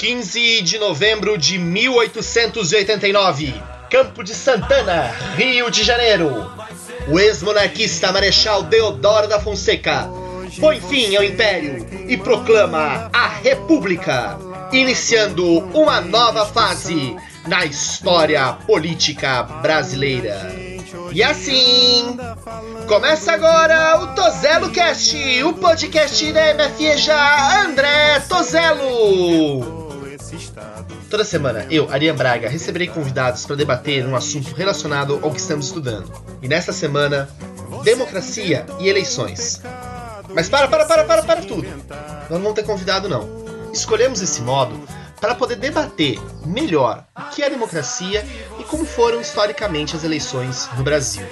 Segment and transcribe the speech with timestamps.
[0.00, 3.52] 15 de novembro de 1889,
[3.90, 6.50] Campo de Santana, Rio de Janeiro.
[7.06, 10.08] O ex-monarquista Marechal Deodoro da Fonseca
[10.58, 14.38] põe fim ao Império e proclama a República,
[14.72, 17.14] iniciando uma nova fase
[17.46, 20.50] na história política brasileira.
[21.12, 22.16] E assim,
[22.88, 29.79] começa agora o Tozelo Cast, o podcast da MFEJA André Tozelo.
[31.10, 35.66] Toda semana, eu, Ariane Braga, receberei convidados para debater um assunto relacionado ao que estamos
[35.66, 36.08] estudando.
[36.40, 37.28] E nesta semana,
[37.82, 39.60] democracia e eleições.
[40.32, 41.66] Mas para, para, para, para, para tudo.
[41.66, 43.28] Nós não vamos ter convidado, não.
[43.72, 44.80] Escolhemos esse modo
[45.20, 48.24] para poder debater melhor o que é democracia
[48.60, 51.26] e como foram historicamente as eleições no Brasil.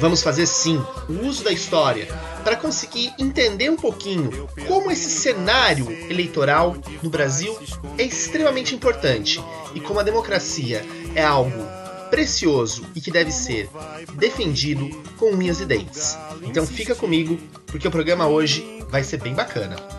[0.00, 2.08] Vamos fazer sim o uso da história
[2.42, 7.56] para conseguir entender um pouquinho como esse cenário eleitoral no Brasil
[7.96, 9.42] é extremamente importante
[9.74, 11.64] e como a democracia é algo
[12.10, 13.68] precioso e que deve ser
[14.14, 16.16] defendido com unhas e dentes.
[16.42, 19.93] Então fica comigo porque o programa hoje vai ser bem bacana.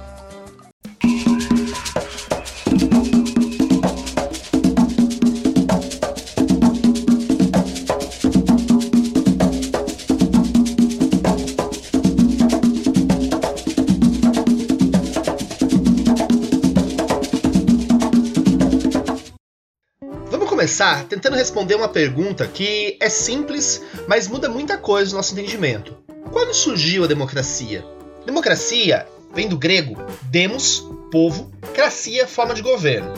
[20.75, 25.95] Começar tentando responder uma pergunta que é simples, mas muda muita coisa no nosso entendimento.
[26.33, 27.85] Quando surgiu a democracia?
[28.25, 33.13] Democracia vem do grego demos, povo, cracia, forma de governo.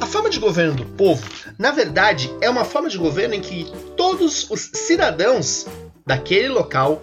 [0.00, 3.70] A forma de governo do povo, na verdade, é uma forma de governo em que
[3.94, 5.66] todos os cidadãos
[6.06, 7.02] daquele local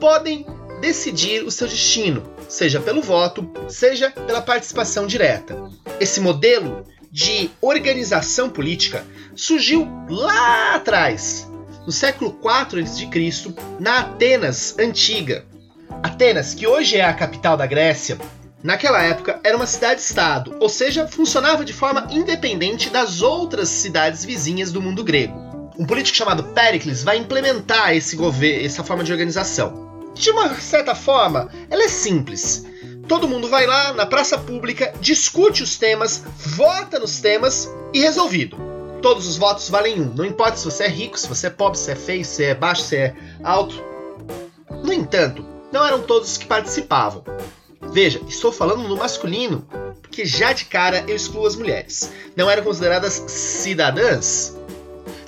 [0.00, 0.46] podem
[0.80, 5.54] decidir o seu destino, seja pelo voto, seja pela participação direta.
[6.00, 9.04] Esse modelo de organização política
[9.40, 11.50] surgiu lá atrás,
[11.86, 15.46] no século IV a.C., na Atenas antiga.
[16.02, 18.18] Atenas, que hoje é a capital da Grécia,
[18.62, 24.70] naquela época era uma cidade-estado, ou seja, funcionava de forma independente das outras cidades vizinhas
[24.70, 25.34] do mundo grego.
[25.78, 30.12] Um político chamado Péricles vai implementar esse governo, essa forma de organização.
[30.14, 32.66] De uma certa forma, ela é simples.
[33.08, 38.69] Todo mundo vai lá na praça pública, discute os temas, vota nos temas e resolvido.
[39.02, 41.78] Todos os votos valem um, não importa se você é rico, se você é pobre,
[41.78, 43.82] se é feio, se é baixo, se é alto.
[44.82, 47.24] No entanto, não eram todos que participavam.
[47.92, 49.66] Veja, estou falando no masculino,
[50.02, 52.12] porque já de cara eu excluo as mulheres.
[52.36, 54.56] Não eram consideradas cidadãs?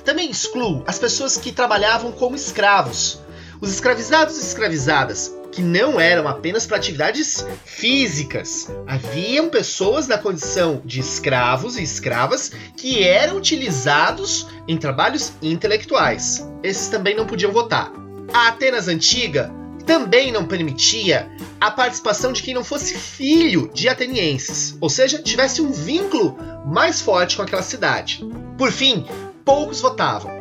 [0.05, 3.19] Também excluo as pessoas que trabalhavam como escravos.
[3.59, 8.67] Os escravizados e escravizadas que não eram apenas para atividades físicas.
[8.87, 16.43] Haviam pessoas na condição de escravos e escravas que eram utilizados em trabalhos intelectuais.
[16.63, 17.91] Esses também não podiam votar.
[18.33, 19.51] A Atenas antiga
[19.85, 21.29] também não permitia
[21.61, 26.99] a participação de quem não fosse filho de atenienses, ou seja, tivesse um vínculo mais
[26.99, 28.25] forte com aquela cidade.
[28.57, 29.05] Por fim,
[29.45, 30.31] poucos votavam.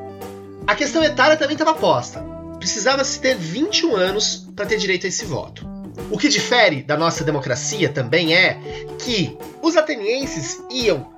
[0.66, 2.31] A questão etária também estava posta
[2.62, 5.66] precisava-se ter 21 anos para ter direito a esse voto.
[6.12, 8.56] O que difere da nossa democracia também é
[9.00, 11.12] que os atenienses iam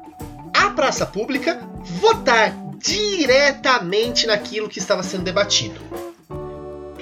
[0.54, 1.60] à praça pública
[2.00, 5.78] votar diretamente naquilo que estava sendo debatido.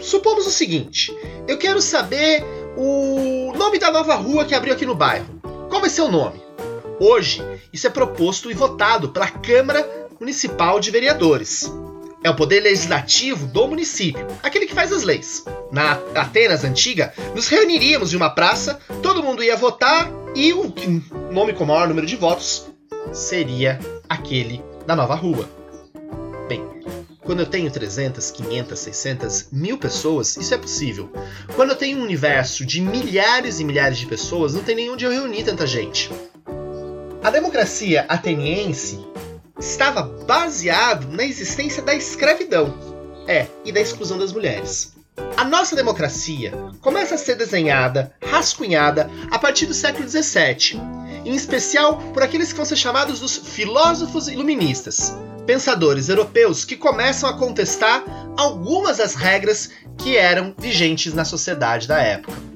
[0.00, 1.16] Supomos o seguinte:
[1.47, 2.44] eu quero saber
[2.76, 5.41] o nome da nova rua que abriu aqui no bairro.
[5.69, 6.42] Qual vai ser o nome?
[6.98, 7.41] Hoje,
[7.72, 11.72] isso é proposto e votado pela Câmara Municipal de Vereadores.
[12.25, 15.44] É o poder legislativo do município, aquele que faz as leis.
[15.72, 20.72] Na Atenas antiga, nos reuniríamos em uma praça, todo mundo ia votar e o
[21.32, 22.66] nome com o maior número de votos
[23.12, 23.78] seria
[24.09, 25.49] aquele da nova rua.
[26.49, 26.65] Bem,
[27.25, 31.11] quando eu tenho 300, 500, 600, mil pessoas, isso é possível.
[31.56, 35.05] Quando eu tenho um universo de milhares e milhares de pessoas, não tem nem onde
[35.05, 36.11] eu reunir tanta gente.
[37.23, 38.99] A democracia ateniense
[39.62, 42.75] estava baseado na existência da escravidão,
[43.29, 44.93] é, e da exclusão das mulheres.
[45.37, 50.81] A nossa democracia começa a ser desenhada, rascunhada a partir do século XVII,
[51.25, 55.14] em especial por aqueles que vão ser chamados dos filósofos iluministas,
[55.47, 58.05] pensadores europeus que começam a contestar
[58.37, 62.51] algumas das regras que eram vigentes na sociedade da época.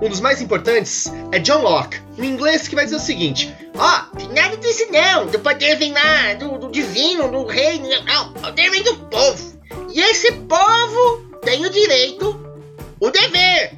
[0.00, 4.04] Um dos mais importantes é John Locke, um inglês que vai dizer o seguinte: Ó,
[4.12, 8.32] oh, nada disso não, do poder vem lá, do, do divino, do rei, não, o
[8.34, 9.56] poder vem do povo.
[9.92, 12.38] E esse povo tem o direito,
[13.00, 13.74] o dever,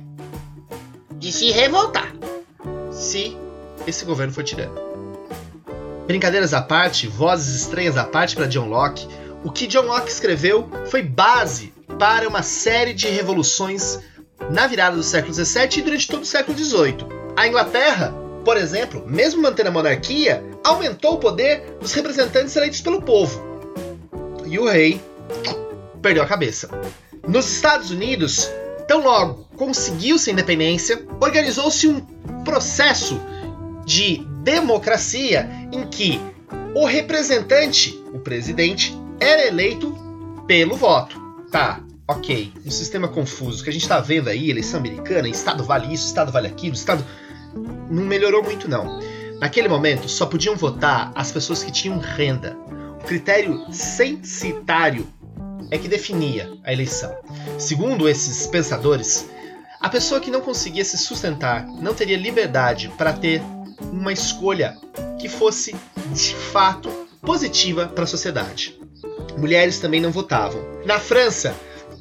[1.13, 2.13] de se revoltar
[2.91, 3.37] se
[3.87, 4.75] esse governo for tirano.
[6.07, 9.07] Brincadeiras à parte, vozes estranhas à parte para John Locke,
[9.45, 14.01] o que John Locke escreveu foi base para uma série de revoluções
[14.51, 17.07] na virada do século XVII e durante todo o século XVIII.
[17.37, 18.15] A Inglaterra,
[18.45, 23.41] por exemplo, mesmo mantendo a monarquia, aumentou o poder dos representantes eleitos pelo povo.
[24.47, 25.01] E o rei
[26.01, 26.69] perdeu a cabeça.
[27.27, 28.51] Nos Estados Unidos,
[28.87, 32.01] tão logo conseguiu-se a independência, organizou-se um
[32.45, 33.21] processo
[33.85, 36.21] de democracia em que
[36.75, 39.95] o representante, o presidente, era eleito
[40.47, 41.21] pelo voto.
[41.51, 42.53] Tá, ok.
[42.65, 46.33] Um sistema confuso que a gente está vendo aí, eleição americana, Estado vale isso, Estado
[46.33, 47.05] vale aquilo, Estado.
[47.55, 48.99] Não melhorou muito, não.
[49.39, 52.57] Naquele momento, só podiam votar as pessoas que tinham renda.
[53.01, 55.07] O critério censitário
[55.71, 57.15] é que definia a eleição.
[57.59, 59.29] Segundo esses pensadores,
[59.81, 63.41] a pessoa que não conseguia se sustentar não teria liberdade para ter
[63.93, 64.77] uma escolha
[65.21, 65.77] que fosse
[66.13, 66.91] de fato
[67.21, 68.79] positiva para a sociedade.
[69.37, 70.61] Mulheres também não votavam.
[70.85, 71.55] Na França,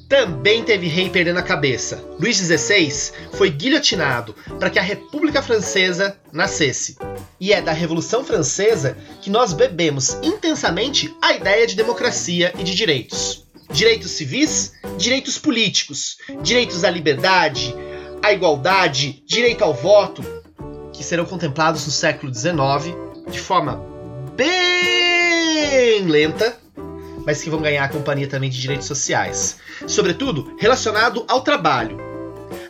[0.08, 2.04] também teve rei perdendo a cabeça.
[2.20, 6.98] Luís XVI foi guilhotinado para que a República Francesa nascesse.
[7.40, 12.74] E é da Revolução Francesa que nós bebemos intensamente a ideia de democracia e de
[12.74, 13.46] direitos.
[13.70, 17.76] Direitos civis, direitos políticos, direitos à liberdade,
[18.24, 20.24] à igualdade, direito ao voto,
[20.94, 22.96] que serão contemplados no século XIX
[23.30, 23.84] de forma
[24.36, 26.58] bem lenta,
[27.28, 31.98] mas que vão ganhar a companhia também de direitos sociais, sobretudo relacionado ao trabalho.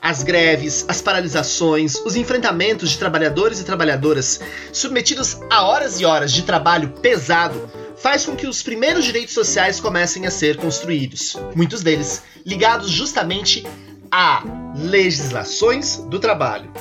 [0.02, 4.40] As greves, as paralisações, os enfrentamentos de trabalhadores e trabalhadoras
[4.74, 9.80] submetidos a horas e horas de trabalho pesado faz com que os primeiros direitos sociais
[9.80, 13.64] comecem a ser construídos, muitos deles ligados justamente
[14.12, 14.44] a
[14.76, 16.72] legislações do trabalho.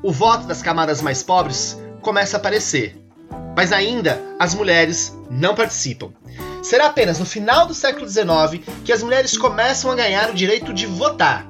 [0.00, 2.96] O voto das camadas mais pobres começa a aparecer,
[3.56, 6.12] mas ainda as mulheres não participam.
[6.68, 10.74] Será apenas no final do século XIX que as mulheres começam a ganhar o direito
[10.74, 11.46] de votar.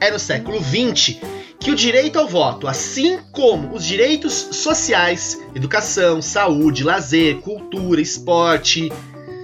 [0.00, 1.16] É no século XX
[1.60, 8.92] que o direito ao voto, assim como os direitos sociais, educação, saúde, lazer, cultura, esporte,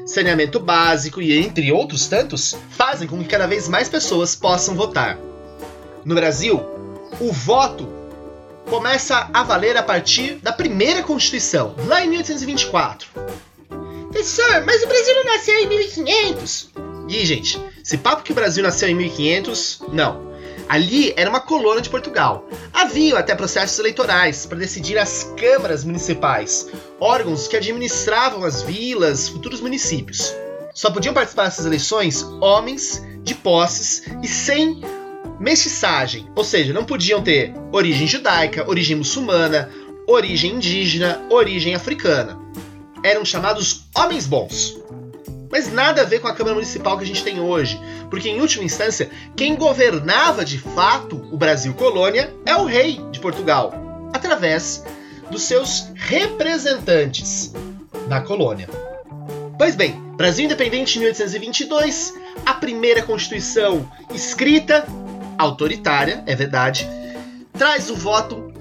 [0.04, 5.16] saneamento básico e entre outros tantos, fazem com que cada vez mais pessoas possam votar.
[6.04, 6.60] No Brasil,
[7.20, 7.88] o voto
[8.68, 13.53] começa a valer a partir da primeira Constituição, lá em 1824.
[14.14, 16.70] Professor, mas o Brasil não nasceu em 1500.
[17.08, 20.32] E, gente, esse papo que o Brasil nasceu em 1500, não.
[20.68, 22.48] Ali era uma colônia de Portugal.
[22.72, 26.68] Havia até processos eleitorais para decidir as câmaras municipais,
[27.00, 30.32] órgãos que administravam as vilas, futuros municípios.
[30.72, 34.80] Só podiam participar dessas eleições homens de posses e sem
[35.40, 39.68] mestiçagem, ou seja, não podiam ter origem judaica, origem muçulmana,
[40.06, 42.44] origem indígena, origem africana.
[43.04, 44.80] Eram chamados homens bons.
[45.50, 47.78] Mas nada a ver com a Câmara Municipal que a gente tem hoje,
[48.08, 53.20] porque em última instância, quem governava de fato o Brasil colônia é o rei de
[53.20, 53.74] Portugal,
[54.12, 54.82] através
[55.30, 57.52] dos seus representantes
[58.08, 58.68] na colônia.
[59.58, 62.14] Pois bem, Brasil independente em 1822,
[62.46, 64.86] a primeira Constituição escrita,
[65.36, 66.88] autoritária, é verdade,
[67.52, 68.53] traz o voto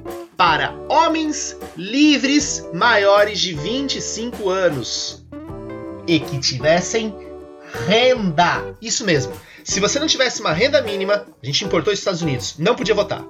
[0.45, 5.25] para homens livres maiores de 25 anos
[6.05, 7.15] e que tivessem
[7.87, 8.75] renda.
[8.81, 9.31] Isso mesmo.
[9.63, 12.93] Se você não tivesse uma renda mínima, a gente importou os Estados Unidos, não podia
[12.93, 13.23] votar.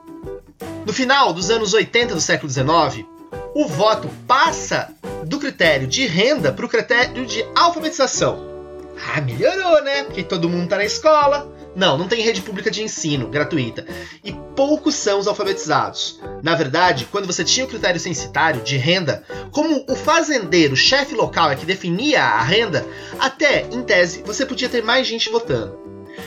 [0.87, 3.05] No final dos anos 80 do século XIX,
[3.53, 4.91] o voto passa
[5.23, 8.43] do critério de renda para o critério de alfabetização.
[9.13, 10.03] Ah, melhorou, né?
[10.05, 13.85] Porque todo mundo tá na escola, não, não tem rede pública de ensino gratuita.
[14.23, 16.19] E poucos são os alfabetizados.
[16.41, 21.51] Na verdade, quando você tinha o critério censitário de renda, como o fazendeiro, chefe local
[21.51, 22.85] é que definia a renda,
[23.19, 25.81] até, em tese, você podia ter mais gente votando.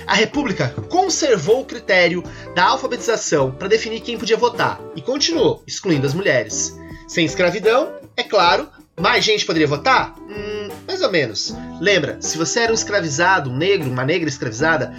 [0.07, 2.25] A República conservou o critério
[2.55, 6.77] da alfabetização para definir quem podia votar e continuou excluindo as mulheres.
[7.07, 10.15] Sem escravidão, é claro, mais gente poderia votar?
[10.19, 11.55] Hum, mais ou menos.
[11.81, 14.95] Lembra, se você era um escravizado, um negro, uma negra escravizada,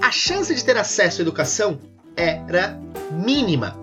[0.00, 1.78] a chance de ter acesso à educação
[2.16, 2.78] era
[3.10, 3.78] mínima.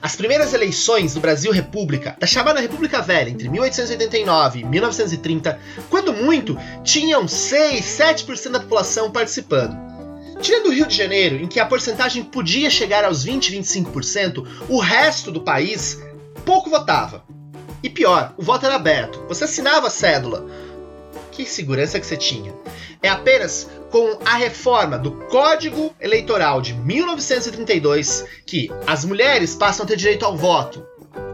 [0.00, 6.12] As primeiras eleições do Brasil República, da chamada República Velha, entre 1889 e 1930, quando
[6.12, 9.76] muito, tinham 6, 7% da população participando.
[10.40, 14.80] Tirando o Rio de Janeiro, em que a porcentagem podia chegar aos 20, 25%, o
[14.80, 16.02] resto do país
[16.44, 17.24] pouco votava.
[17.80, 19.24] E pior, o voto era aberto.
[19.28, 20.44] Você assinava a cédula.
[21.30, 22.52] Que segurança que você tinha?
[23.00, 29.86] É apenas com a reforma do Código Eleitoral de 1932 que as mulheres passam a
[29.86, 30.84] ter direito ao voto,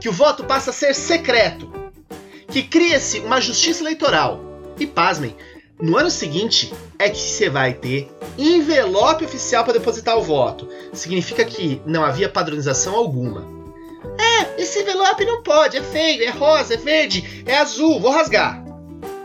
[0.01, 1.73] que o voto passa a ser secreto,
[2.49, 4.43] que cria-se uma justiça eleitoral.
[4.77, 5.37] E pasmem,
[5.81, 10.69] no ano seguinte é que você vai ter envelope oficial para depositar o voto.
[10.93, 13.47] Significa que não havia padronização alguma.
[14.19, 18.65] É, esse envelope não pode, é feio, é rosa, é verde, é azul, vou rasgar.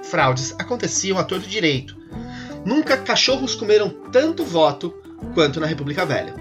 [0.03, 2.02] Fraudes aconteciam a todo direito.
[2.65, 4.93] Nunca cachorros comeram tanto voto
[5.33, 6.33] quanto na República Velha.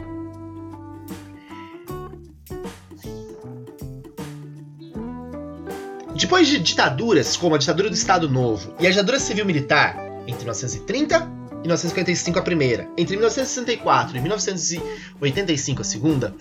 [6.33, 11.17] Depois de ditaduras como a ditadura do Estado Novo e a ditadura civil-militar, entre 1930
[11.17, 16.35] e 1955 a primeira, entre 1964 e 1985 a segunda,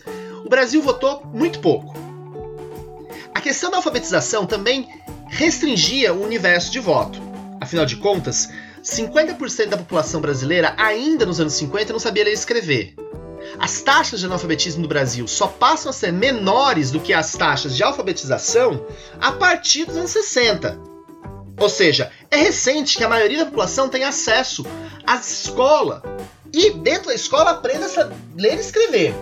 [0.45, 1.93] o Brasil votou muito pouco.
[3.33, 4.88] A questão da alfabetização também
[5.27, 7.19] restringia o universo de voto.
[7.59, 8.50] Afinal de contas,
[8.83, 12.95] 50% da população brasileira ainda nos anos 50 não sabia ler e escrever.
[13.59, 17.75] As taxas de analfabetismo no Brasil só passam a ser menores do que as taxas
[17.75, 18.85] de alfabetização
[19.19, 20.79] a partir dos anos 60.
[21.57, 24.65] Ou seja, é recente que a maioria da população tem acesso
[25.05, 26.01] à escola
[26.53, 29.13] e dentro da escola aprenda a ler e escrever.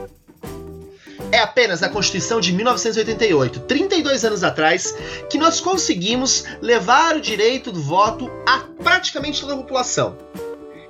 [1.32, 4.96] É apenas na Constituição de 1988, 32 anos atrás,
[5.30, 10.18] que nós conseguimos levar o direito do voto a praticamente toda a população.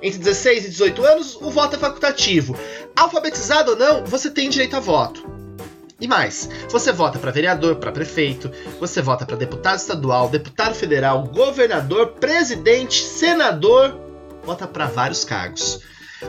[0.02, 2.56] Entre 16 e 18 anos, o voto é facultativo.
[2.96, 5.30] Alfabetizado ou não, você tem direito a voto.
[6.00, 11.24] E mais, você vota para vereador, para prefeito, você vota para deputado estadual, deputado federal,
[11.24, 13.94] governador, presidente, senador,
[14.42, 15.80] vota para vários cargos.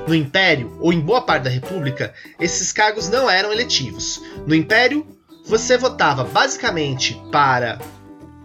[0.08, 4.22] No Império, ou em boa parte da República, esses cargos não eram eletivos.
[4.46, 5.06] No Império,
[5.46, 7.80] você votava basicamente para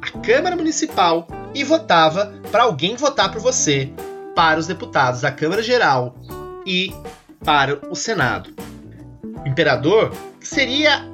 [0.02, 3.90] a Câmara Municipal e votava para alguém votar por você,
[4.34, 6.16] para os deputados da Câmara Geral
[6.66, 6.92] e
[7.44, 8.54] para o Senado.
[9.44, 11.08] O imperador seria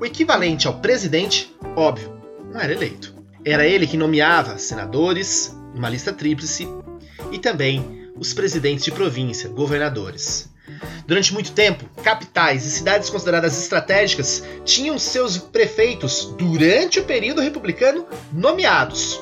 [0.00, 2.20] o equivalente ao presidente, óbvio,
[2.52, 3.14] não era eleito.
[3.44, 6.68] Era ele que nomeava senadores, uma lista tríplice,
[7.32, 10.48] e também os presidentes de província, governadores.
[11.06, 18.06] Durante muito tempo, capitais e cidades consideradas estratégicas tinham seus prefeitos, durante o período republicano,
[18.32, 19.20] nomeados.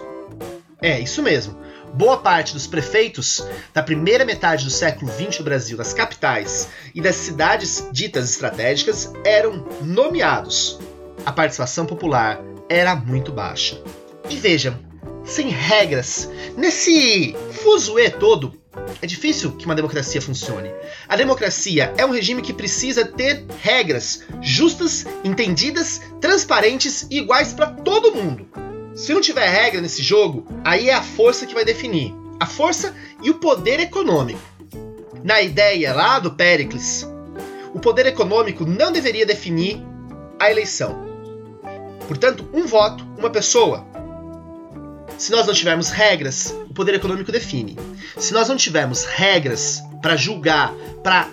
[0.83, 5.79] É, isso mesmo boa parte dos prefeitos da primeira metade do século XX no Brasil,
[5.79, 10.79] das capitais e das cidades ditas estratégicas, eram nomeados.
[11.25, 13.81] A participação popular era muito baixa.
[14.29, 14.79] E vejam,
[15.25, 18.53] sem regras, nesse fuzuê todo,
[19.01, 20.71] é difícil que uma democracia funcione.
[21.09, 27.67] A democracia é um regime que precisa ter regras justas, entendidas, transparentes e iguais para
[27.67, 28.47] todo mundo.
[28.95, 32.15] Se não tiver regra nesse jogo, aí é a força que vai definir.
[32.41, 34.41] A força e o poder econômico.
[35.23, 37.07] Na ideia lá do Pericles,
[37.75, 39.83] o poder econômico não deveria definir
[40.39, 41.05] a eleição.
[42.07, 43.87] Portanto, um voto, uma pessoa.
[45.19, 47.79] Se nós não tivermos regras, o poder econômico define.
[48.19, 51.29] Se nós não tivermos regras para julgar, para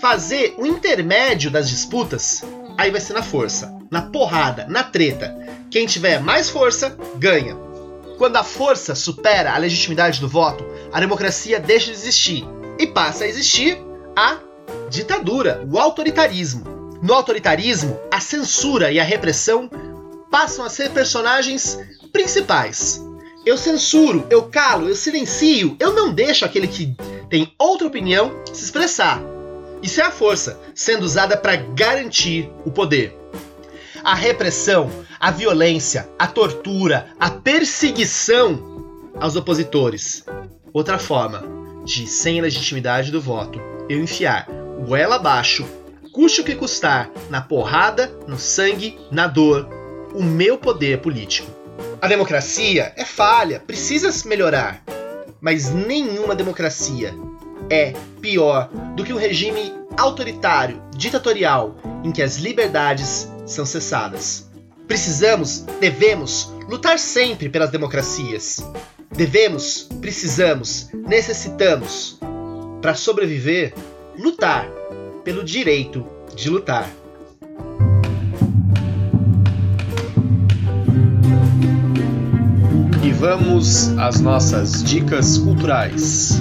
[0.00, 2.44] fazer o intermédio das disputas,
[2.78, 5.36] aí vai ser na força, na porrada, na treta.
[5.70, 7.56] Quem tiver mais força, ganha.
[8.16, 12.44] Quando a força supera a legitimidade do voto, a democracia deixa de existir
[12.78, 13.78] e passa a existir
[14.14, 14.38] a
[14.88, 16.64] ditadura, o autoritarismo.
[17.02, 19.68] No autoritarismo, a censura e a repressão
[20.30, 21.78] passam a ser personagens
[22.12, 23.04] principais.
[23.46, 26.94] Eu censuro, eu calo, eu silencio, eu não deixo aquele que
[27.30, 29.22] tem outra opinião se expressar.
[29.82, 33.16] Isso é a força sendo usada para garantir o poder.
[34.02, 40.24] A repressão a violência, a tortura, a perseguição aos opositores.
[40.72, 41.44] Outra forma
[41.84, 44.46] de, sem a legitimidade do voto, eu enfiar
[44.86, 45.66] goela abaixo,
[46.12, 49.68] custe o que custar, na porrada, no sangue, na dor,
[50.14, 51.50] o meu poder político.
[52.06, 54.80] A democracia é falha, precisa se melhorar,
[55.40, 57.12] mas nenhuma democracia
[57.68, 64.48] é pior do que um regime autoritário, ditatorial, em que as liberdades são cessadas.
[64.86, 68.64] Precisamos, devemos lutar sempre pelas democracias.
[69.10, 72.20] Devemos, precisamos, necessitamos,
[72.80, 73.74] para sobreviver,
[74.16, 74.70] lutar
[75.24, 76.88] pelo direito de lutar.
[83.28, 86.34] Vamos às nossas dicas culturais.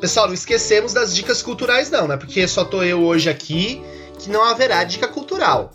[0.00, 2.16] Pessoal, não esquecemos das dicas culturais não, né?
[2.16, 3.82] Porque só tô eu hoje aqui
[4.20, 5.72] que não haverá dica cultural.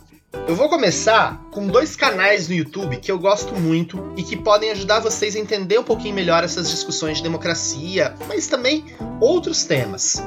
[0.47, 4.71] Eu vou começar com dois canais no YouTube que eu gosto muito e que podem
[4.71, 8.85] ajudar vocês a entender um pouquinho melhor essas discussões de democracia, mas também
[9.19, 10.23] outros temas.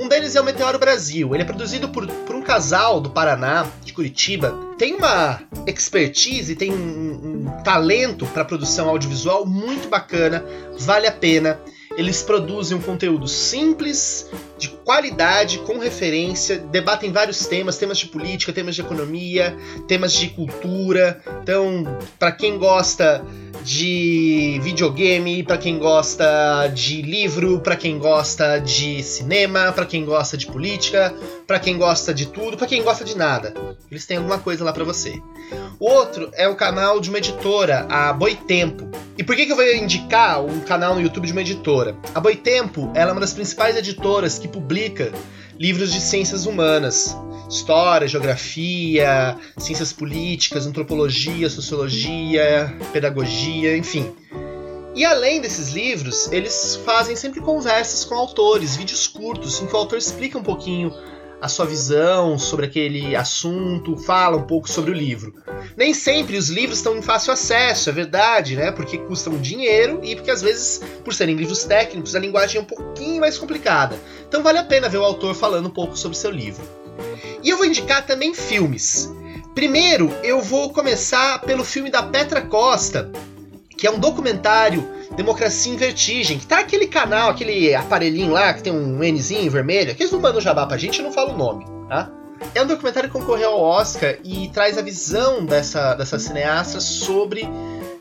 [0.00, 1.34] Um deles é o Meteoro Brasil.
[1.34, 4.58] Ele é produzido por, por um casal do Paraná, de Curitiba.
[4.78, 10.42] Tem uma expertise, tem um, um talento para produção audiovisual muito bacana,
[10.78, 11.60] vale a pena.
[12.00, 14.26] Eles produzem um conteúdo simples,
[14.56, 19.54] de qualidade, com referência, debatem vários temas, temas de política, temas de economia,
[19.86, 21.22] temas de cultura.
[21.42, 21.84] Então,
[22.18, 23.22] para quem gosta
[23.62, 30.38] de videogame, para quem gosta de livro, para quem gosta de cinema, para quem gosta
[30.38, 31.14] de política,
[31.46, 33.52] para quem gosta de tudo, para quem gosta de nada.
[33.90, 35.20] Eles têm alguma coisa lá para você.
[35.80, 38.90] O outro é o canal de uma editora, a Boitempo.
[39.16, 41.96] E por que, que eu vou indicar um canal no YouTube de uma editora?
[42.14, 45.10] A Boitempo ela é uma das principais editoras que publica
[45.58, 47.16] livros de ciências humanas
[47.48, 54.14] história, geografia, ciências políticas, antropologia, sociologia, pedagogia, enfim.
[54.94, 59.78] E além desses livros, eles fazem sempre conversas com autores, vídeos curtos, em que o
[59.78, 60.92] autor explica um pouquinho
[61.40, 65.34] a sua visão sobre aquele assunto, fala um pouco sobre o livro.
[65.76, 68.70] Nem sempre os livros estão em fácil acesso, é verdade, né?
[68.70, 72.66] Porque custam dinheiro e porque às vezes, por serem livros técnicos, a linguagem é um
[72.66, 73.98] pouquinho mais complicada.
[74.28, 76.62] Então vale a pena ver o autor falando um pouco sobre seu livro.
[77.42, 79.10] E eu vou indicar também filmes.
[79.54, 83.10] Primeiro, eu vou começar pelo filme da Petra Costa,
[83.76, 88.62] que é um documentário Democracia em Vertigem, que tá aquele canal, aquele aparelhinho lá que
[88.62, 91.36] tem um Nzinho vermelho, que eles não mandam jabá pra gente, eu não falo o
[91.36, 92.10] nome, tá?
[92.54, 97.46] É um documentário que concorreu ao Oscar e traz a visão dessa, dessa cineasta sobre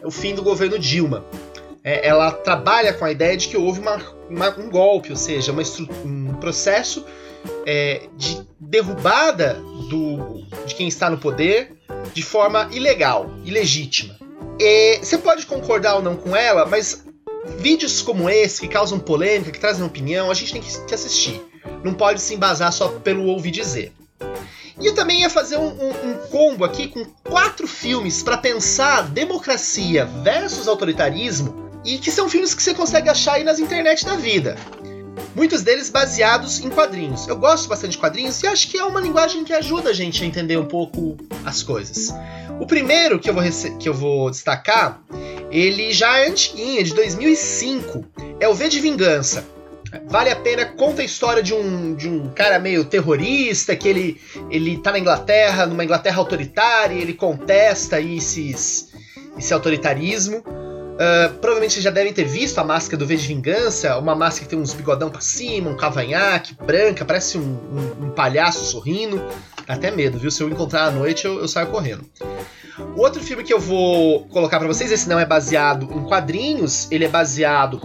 [0.04, 1.26] o fim do governo Dilma.
[1.84, 3.98] É, ela trabalha com a ideia de que houve uma,
[4.30, 5.54] uma, um golpe, ou seja,
[6.06, 7.06] um processo
[7.66, 9.56] é, de derrubada
[9.90, 11.74] do, de quem está no poder
[12.14, 14.18] de forma ilegal, ilegítima.
[14.60, 17.06] E você pode concordar ou não com ela, mas
[17.60, 21.42] vídeos como esse, que causam polêmica, que trazem opinião, a gente tem que assistir.
[21.84, 23.94] Não pode se embasar só pelo ouvir dizer.
[24.80, 29.04] E eu também ia fazer um, um, um combo aqui com quatro filmes para pensar
[29.04, 34.16] democracia versus autoritarismo e que são filmes que você consegue achar aí nas internet da
[34.16, 34.58] vida
[35.36, 37.28] muitos deles baseados em quadrinhos.
[37.28, 40.24] Eu gosto bastante de quadrinhos e acho que é uma linguagem que ajuda a gente
[40.24, 42.14] a entender um pouco as coisas.
[42.60, 43.44] O primeiro que eu vou,
[43.80, 45.02] que eu vou destacar,
[45.52, 48.06] ele já é antiguinho, é de 2005.
[48.40, 49.46] É o V de Vingança.
[50.08, 54.22] Vale a pena, conta a história de um, de um cara meio terrorista, que ele,
[54.50, 58.90] ele tá na Inglaterra, numa Inglaterra autoritária, ele contesta esses,
[59.38, 60.44] esse autoritarismo.
[61.00, 64.44] Uh, provavelmente vocês já devem ter visto a máscara do V de Vingança, uma máscara
[64.44, 69.24] que tem uns bigodão pra cima, um cavanhaque, branca, parece um, um, um palhaço sorrindo.
[69.66, 70.30] Até medo, viu?
[70.30, 72.04] Se eu encontrar à noite, eu, eu saio correndo.
[72.98, 76.92] O outro filme que eu vou colocar para vocês, esse não é baseado em quadrinhos,
[76.92, 77.80] ele é baseado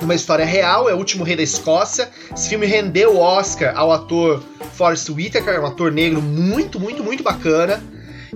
[0.00, 2.08] numa história real, é O Último Rei da Escócia.
[2.34, 7.22] Esse filme rendeu o Oscar ao ator Forrest Whitaker, um ator negro muito, muito, muito
[7.22, 7.82] bacana.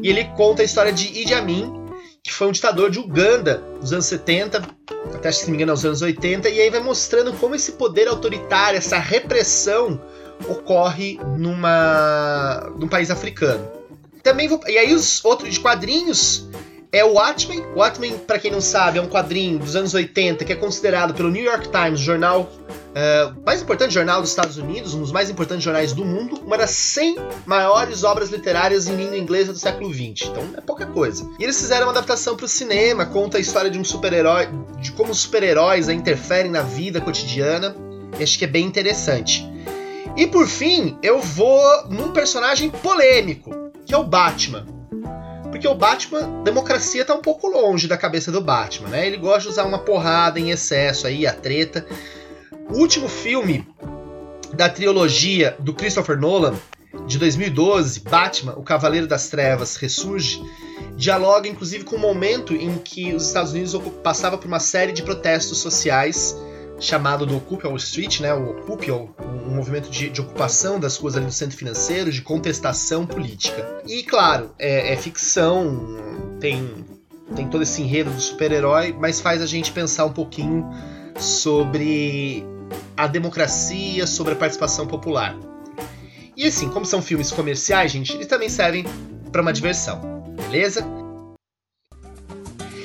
[0.03, 1.84] E ele conta a história de Idi Amin,
[2.35, 4.61] que foi um ditador de Uganda nos anos 70,
[5.15, 8.09] até se não me engano aos anos 80, e aí vai mostrando como esse poder
[8.09, 10.01] autoritário, essa repressão
[10.49, 13.65] ocorre numa num país africano.
[14.21, 16.49] Também vou, e aí os outros de quadrinhos
[16.91, 17.61] é o Watchmen.
[17.77, 21.15] O Watchmen, para quem não sabe, é um quadrinho dos anos 80 que é considerado
[21.15, 22.51] pelo New York Times, jornal
[22.95, 26.57] Uh, mais importante jornal dos Estados Unidos, um dos mais importantes jornais do mundo, uma
[26.57, 30.29] das 100 maiores obras literárias em língua inglesa do século XX.
[30.29, 31.29] Então é pouca coisa.
[31.41, 34.93] E eles fizeram uma adaptação para o cinema, conta a história de um super-herói, de
[34.93, 37.75] como os super-heróis interferem na vida cotidiana.
[38.17, 39.45] E acho que é bem interessante.
[40.17, 44.67] E por fim, eu vou num personagem polêmico, que é o Batman.
[45.51, 49.07] Porque o Batman, democracia tá um pouco longe da cabeça do Batman, né?
[49.07, 51.85] Ele gosta de usar uma porrada em excesso aí, a treta.
[52.75, 53.65] O último filme
[54.53, 56.55] da trilogia do Christopher Nolan,
[57.07, 60.43] de 2012, Batman, o Cavaleiro das Trevas Ressurge,
[60.97, 65.05] dialoga inclusive com o momento em que os Estados Unidos passava por uma série de
[65.05, 66.37] protestos sociais
[66.81, 71.17] chamado do Occupy Wall Street, né, o Occupy, um movimento de, de, ocupação das ruas
[71.17, 73.83] ali do centro financeiro, de contestação política.
[73.87, 75.97] E claro, é, é ficção,
[76.41, 76.85] tem,
[77.37, 80.69] tem todo esse enredo do super-herói, mas faz a gente pensar um pouquinho
[81.17, 82.45] sobre
[82.97, 85.37] a democracia, sobre a participação popular.
[86.37, 88.85] E assim, como são filmes comerciais, gente, eles também servem
[89.31, 90.01] para uma diversão,
[90.37, 90.85] beleza?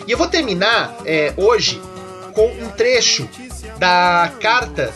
[0.08, 1.82] E eu vou terminar é, hoje
[2.34, 3.30] com um trecho
[3.78, 4.94] da carta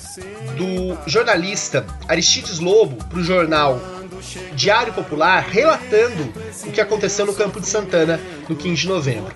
[0.57, 3.79] do jornalista Aristides Lobo para o jornal
[4.53, 6.33] Diário Popular relatando
[6.65, 9.35] o que aconteceu no Campo de Santana no 15 de novembro.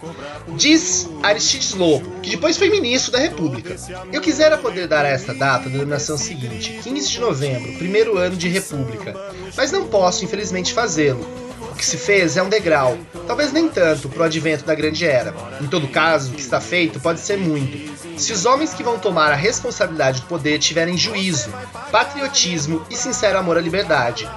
[0.56, 3.76] Diz Aristides Lobo, que depois foi ministro da República.
[4.12, 8.36] Eu quisera poder dar a esta data a denominação seguinte, 15 de novembro, primeiro ano
[8.36, 9.14] de República,
[9.56, 11.26] mas não posso, infelizmente, fazê-lo.
[11.72, 12.98] O que se fez é um degrau,
[13.28, 15.34] talvez nem tanto para o advento da grande era.
[15.62, 17.96] Em todo caso, o que está feito pode ser muito.
[18.20, 21.54] Se os homens que vão tomar a responsabilidade do poder tiverem juízo,
[21.92, 24.28] patriotismo e sincero amor à liberdade,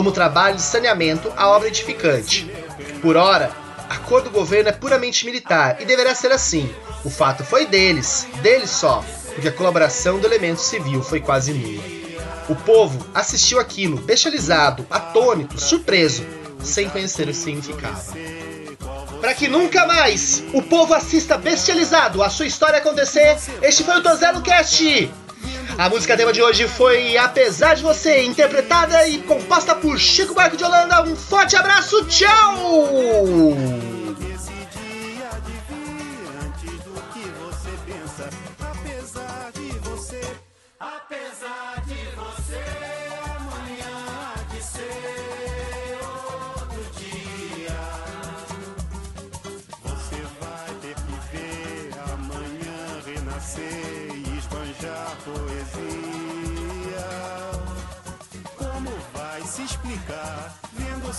[0.00, 2.50] como trabalho de saneamento à obra edificante.
[3.02, 3.50] Por ora,
[3.86, 6.74] a cor do governo é puramente militar e deverá ser assim.
[7.04, 11.84] O fato foi deles, deles só, porque a colaboração do elemento civil foi quase nula.
[12.48, 16.24] O povo assistiu aquilo, bestializado, atônito, surpreso,
[16.64, 18.00] sem conhecer o significado.
[19.20, 24.02] Para que nunca mais o povo assista bestializado a sua história acontecer, este foi o
[24.02, 25.12] Tozelo Cast!
[25.78, 30.56] A música tema de hoje foi Apesar de Você, interpretada e composta por Chico Barco
[30.56, 31.02] de Holanda.
[31.02, 32.56] Um forte abraço, tchau!
[32.58, 33.80] o